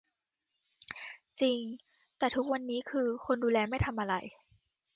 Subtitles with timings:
[1.41, 1.59] จริง
[2.17, 4.15] แต่ทุกวันนี้คือ คนดูแลไม่ทำอะไร